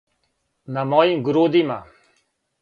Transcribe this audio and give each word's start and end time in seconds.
На 0.77 0.85
мојим 0.93 1.21
грудима. 1.29 1.79